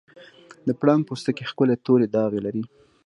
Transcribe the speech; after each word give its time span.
د 0.67 0.69
پړانګ 0.79 1.01
پوستکی 1.07 1.43
ښکلي 1.49 1.75
تورې 1.85 2.07
داغې 2.17 2.39
لري. 2.45 2.63